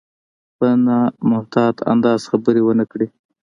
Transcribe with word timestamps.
په 0.57 0.67
نامحتاط 0.85 1.75
انداز 1.91 2.21
خبرې 2.31 2.61
ونه 2.63 2.85
کړي. 2.91 3.07